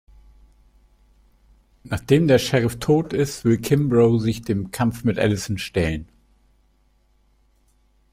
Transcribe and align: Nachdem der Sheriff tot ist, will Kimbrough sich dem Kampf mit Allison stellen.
Nachdem 1.83 2.27
der 2.27 2.39
Sheriff 2.39 2.79
tot 2.79 3.13
ist, 3.13 3.45
will 3.45 3.59
Kimbrough 3.59 4.19
sich 4.19 4.41
dem 4.41 4.71
Kampf 4.71 5.03
mit 5.03 5.19
Allison 5.19 5.59
stellen. 5.59 6.07